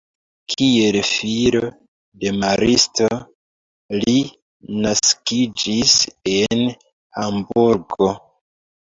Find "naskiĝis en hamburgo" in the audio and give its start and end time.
4.89-8.15